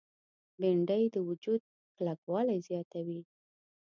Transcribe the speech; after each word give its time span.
بېنډۍ 0.59 1.03
د 1.11 1.15
وجود 1.29 1.61
کلکوالی 1.97 2.57
زیاتوي 2.67 3.21